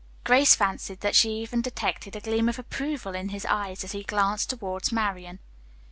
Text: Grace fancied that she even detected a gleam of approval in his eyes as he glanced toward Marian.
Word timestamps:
Grace 0.23 0.55
fancied 0.55 1.01
that 1.01 1.13
she 1.15 1.29
even 1.29 1.61
detected 1.61 2.15
a 2.15 2.19
gleam 2.19 2.49
of 2.49 2.57
approval 2.57 3.13
in 3.13 3.29
his 3.29 3.45
eyes 3.45 3.83
as 3.83 3.91
he 3.91 4.01
glanced 4.01 4.49
toward 4.49 4.91
Marian. 4.91 5.37